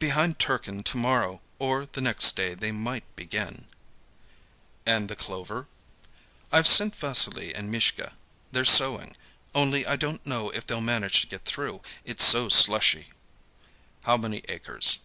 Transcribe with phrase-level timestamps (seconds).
[0.00, 3.68] "Behind Turkin tomorrow or the next day they might begin."
[4.84, 5.68] "And the clover?"
[6.50, 8.16] "I've sent Vassily and Mishka;
[8.50, 9.16] they're sowing.
[9.54, 13.10] Only I don't know if they'll manage to get through; it's so slushy."
[14.00, 14.98] "How many acres?"